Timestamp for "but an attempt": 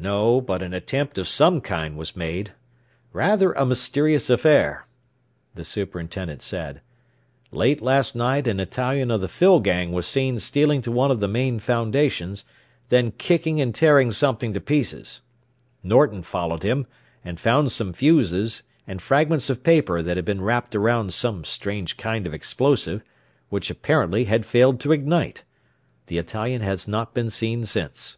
0.40-1.18